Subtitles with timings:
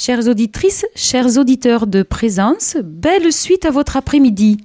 [0.00, 4.58] Chères auditrices, chers auditeurs de présence, belle suite à votre après-midi.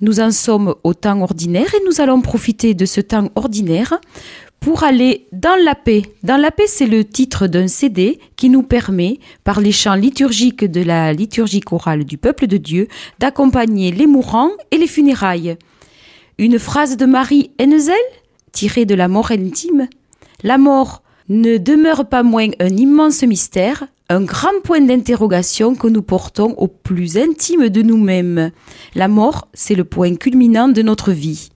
[0.00, 3.98] Nous en sommes au temps ordinaire et nous allons profiter de ce temps ordinaire
[4.60, 6.02] pour aller dans la paix.
[6.22, 10.64] Dans la paix, c'est le titre d'un CD qui nous permet, par les chants liturgiques
[10.64, 12.86] de la liturgie chorale du peuple de Dieu,
[13.18, 15.56] d'accompagner les mourants et les funérailles.
[16.38, 17.96] Une phrase de Marie Hennezel,
[18.52, 19.88] tirée de la mort intime.
[20.44, 26.02] La mort ne demeure pas moins un immense mystère, un grand point d'interrogation que nous
[26.02, 28.50] portons au plus intime de nous-mêmes.
[28.94, 31.50] La mort, c'est le point culminant de notre vie.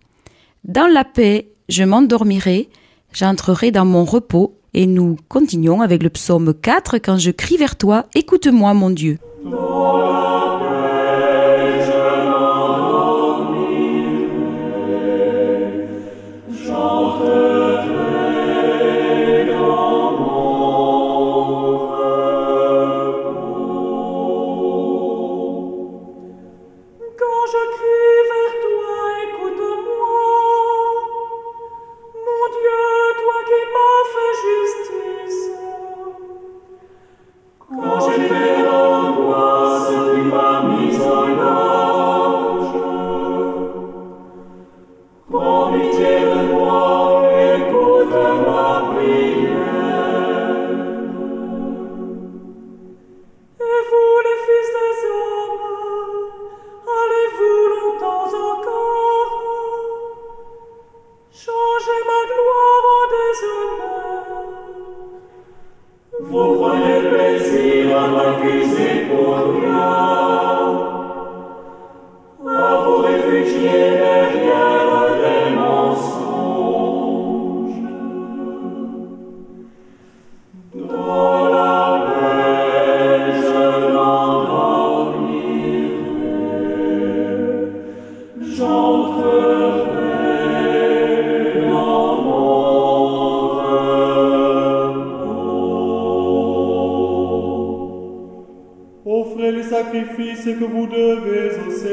[0.64, 2.68] Dans la paix, je m'endormirai,
[3.12, 7.76] j'entrerai dans mon repos, et nous continuons avec le psaume 4 quand je crie vers
[7.76, 9.18] toi, écoute-moi mon Dieu.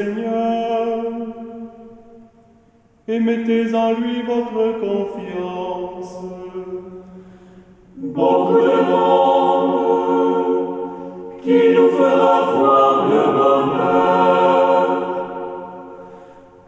[0.08, 1.04] Seigneur,
[3.10, 6.24] et mettez en lui votre confiance.
[7.98, 9.78] Bon de monde
[11.42, 14.86] qui nous fera voir le bonheur,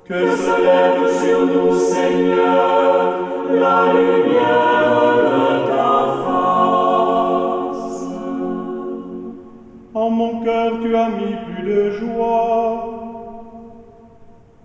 [0.03, 2.97] que se lève sur nous, Seigneur,
[3.51, 5.95] la lumière de ta
[7.73, 7.99] face.
[9.93, 12.98] En mon cœur, tu as mis plus de joie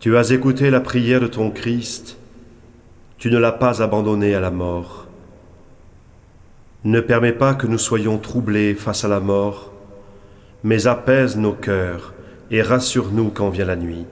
[0.00, 2.16] tu as écouté la prière de ton Christ,
[3.18, 5.06] tu ne l'as pas abandonné à la mort.
[6.84, 9.74] Ne permets pas que nous soyons troublés face à la mort,
[10.64, 12.14] mais apaise nos cœurs
[12.50, 14.06] et rassure-nous quand vient la nuit.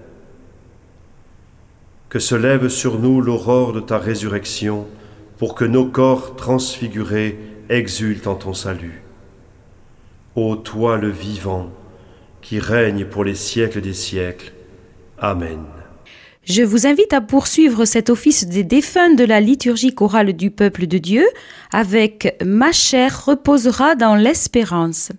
[2.11, 4.87] Que se lève sur nous l'aurore de ta résurrection,
[5.39, 7.39] pour que nos corps transfigurés
[7.71, 9.03] exultent en ton salut.
[10.37, 11.71] Ô toi le vivant,
[12.43, 14.53] qui règne pour les siècles des siècles.
[15.19, 15.78] Amen.
[16.49, 20.87] Je vous invite à poursuivre cet office des défunts de la liturgie chorale du peuple
[20.87, 21.27] de Dieu
[21.75, 25.13] avec Ma chair reposera dans l'espérance.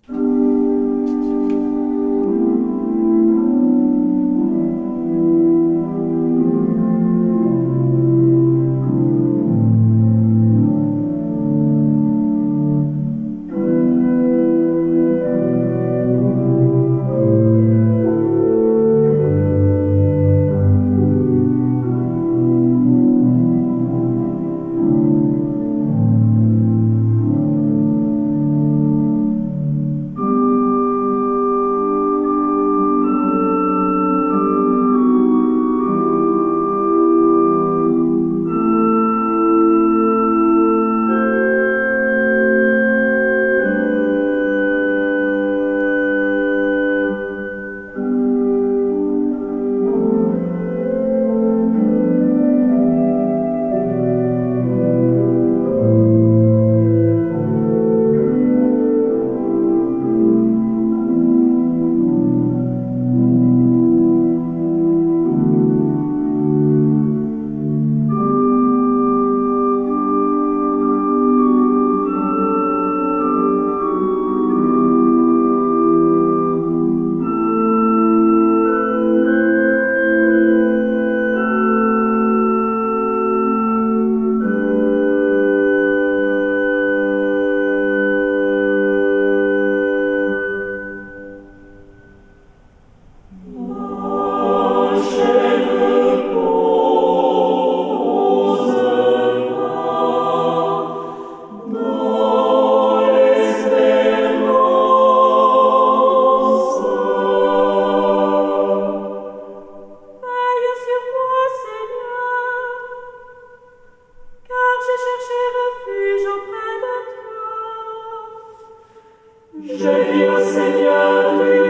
[119.79, 121.68] Seigneur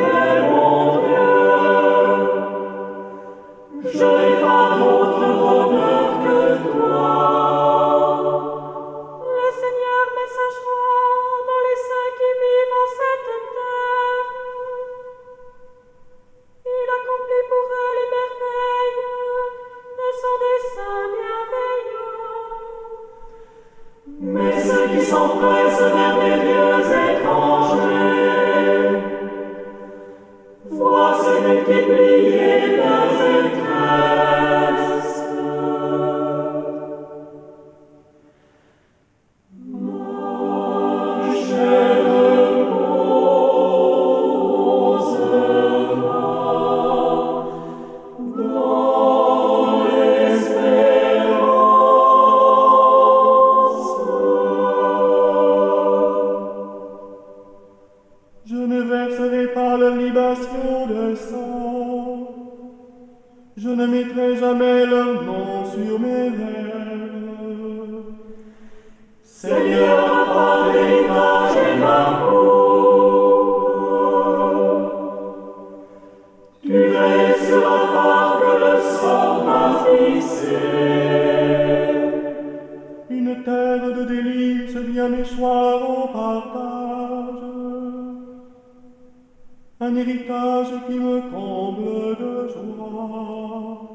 [89.82, 93.90] un héritage qui me comble de joie.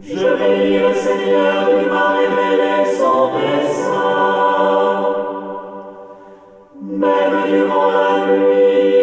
[0.00, 5.00] Je bénis le Seigneur qui m'a révélé son dessein,
[6.82, 8.99] même durant la nuit.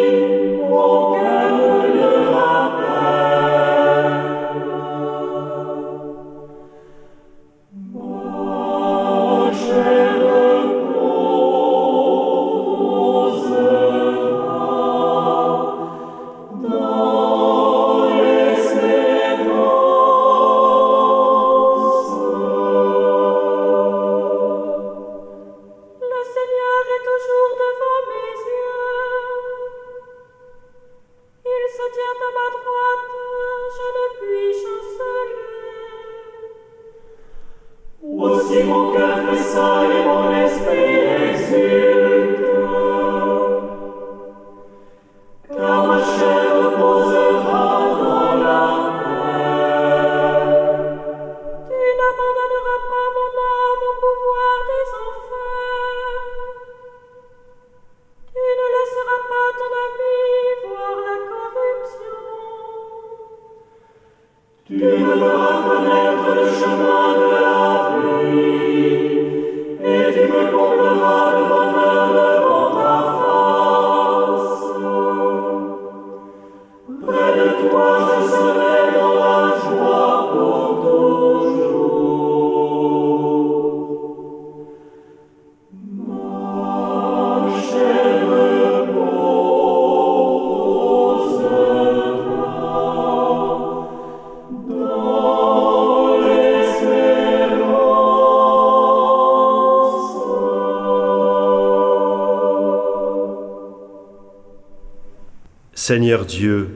[105.96, 106.70] Dieu,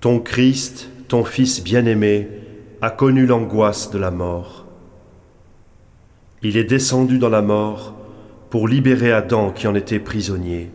[0.00, 2.28] ton Christ, ton Fils bien-aimé,
[2.82, 4.66] a connu l'angoisse de la mort.
[6.42, 7.94] Il est descendu dans la mort
[8.50, 10.70] pour libérer Adam qui en était prisonnier.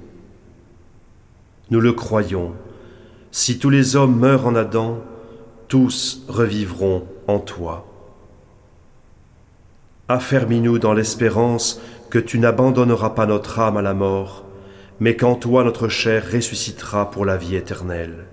[1.70, 2.54] Nous le croyons.
[3.32, 5.00] Si tous les hommes meurent en Adam,
[5.68, 7.86] tous revivront en toi.
[10.10, 14.44] Affermis-nous dans l'espérance que tu n'abandonneras pas notre âme à la mort,
[15.02, 18.28] mais qu'en toi notre chair ressuscitera pour la vie éternelle.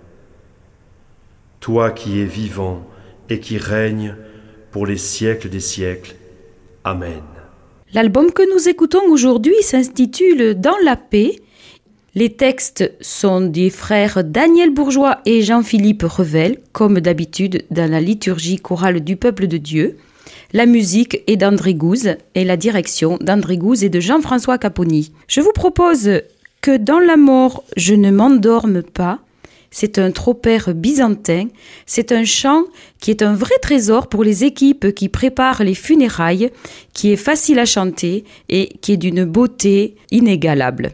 [1.60, 2.86] Toi qui es vivant
[3.30, 4.14] et qui règnes
[4.70, 6.14] pour les siècles des siècles.
[6.84, 7.22] Amen.
[7.94, 11.36] L'album que nous écoutons aujourd'hui s'intitule Dans la paix.
[12.14, 18.56] Les textes sont des frères Daniel Bourgeois et Jean-Philippe Revel, comme d'habitude dans la liturgie
[18.56, 19.96] chorale du peuple de Dieu.
[20.52, 25.12] La musique est d'André Gouze et la direction d'André Gouze et de Jean-François Caponi.
[25.28, 26.10] Je vous propose
[26.60, 29.20] que dans la mort je ne m'endorme pas,
[29.70, 31.48] c'est un tropère byzantin,
[31.86, 32.64] c'est un chant
[33.00, 36.50] qui est un vrai trésor pour les équipes qui préparent les funérailles,
[36.94, 40.92] qui est facile à chanter et qui est d'une beauté inégalable.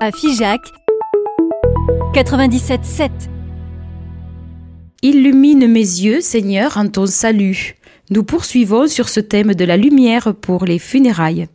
[0.00, 0.60] À Figeac
[2.14, 3.10] 97.7.
[5.02, 7.76] Illumine mes yeux, Seigneur, en ton salut.
[8.10, 11.46] Nous poursuivons sur ce thème de la lumière pour les funérailles.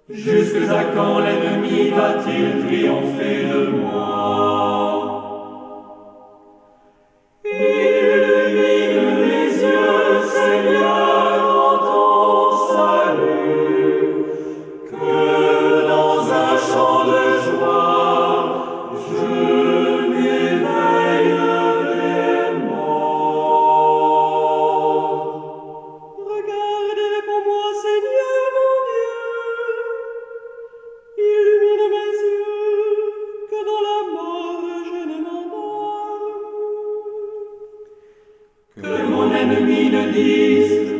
[0.10, 4.19] Jusqu'à quand l'ennemi va-t-il triompher de moi?
[40.12, 40.94] disent,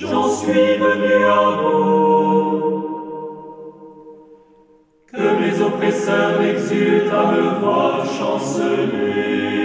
[0.00, 2.82] j'en suis venu à bout.
[5.12, 9.61] Que mes oppresseurs exultent à me voir chanceler.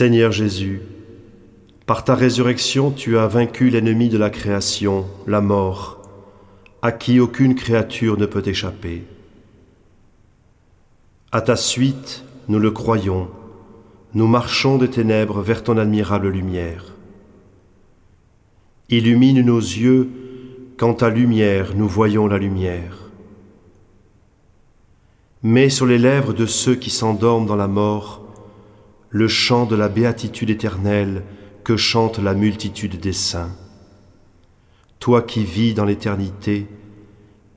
[0.00, 0.80] Seigneur Jésus,
[1.84, 6.00] par ta résurrection, tu as vaincu l'ennemi de la création, la mort,
[6.80, 9.04] à qui aucune créature ne peut échapper.
[11.32, 13.28] À ta suite, nous le croyons,
[14.14, 16.94] nous marchons des ténèbres vers ton admirable lumière.
[18.88, 20.08] Illumine nos yeux
[20.78, 23.10] quand ta lumière nous voyons la lumière.
[25.42, 28.29] Mets sur les lèvres de ceux qui s'endorment dans la mort
[29.10, 31.22] le chant de la béatitude éternelle
[31.64, 33.54] que chante la multitude des saints.
[35.00, 36.66] Toi qui vis dans l'éternité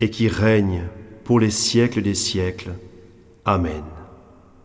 [0.02, 0.84] et qui règnes
[1.24, 2.74] pour les siècles des siècles.
[3.46, 3.84] Amen.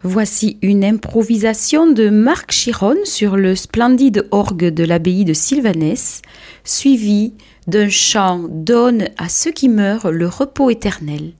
[0.03, 6.23] Voici une improvisation de Marc Chiron sur le splendide orgue de l'abbaye de Sylvanès,
[6.63, 7.35] suivie
[7.67, 11.33] d'un chant Donne à ceux qui meurent le repos éternel.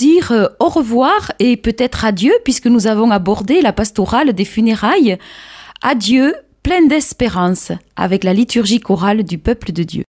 [0.00, 5.18] Dire euh, au revoir et peut-être adieu puisque nous avons abordé la pastorale des funérailles.
[5.82, 10.04] Adieu, plein d'espérance, avec la liturgie chorale du peuple de Dieu.